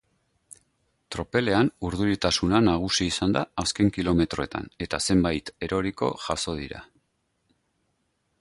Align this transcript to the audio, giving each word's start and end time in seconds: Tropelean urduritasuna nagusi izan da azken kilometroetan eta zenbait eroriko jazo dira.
Tropelean 1.15 1.69
urduritasuna 1.89 2.61
nagusi 2.69 3.09
izan 3.11 3.37
da 3.37 3.45
azken 3.65 3.93
kilometroetan 3.99 4.67
eta 4.87 5.01
zenbait 5.09 5.53
eroriko 5.69 6.11
jazo 6.29 6.57
dira. 6.65 6.83